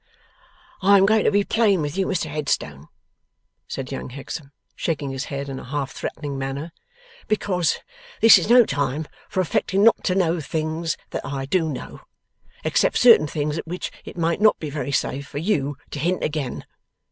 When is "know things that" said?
10.15-11.23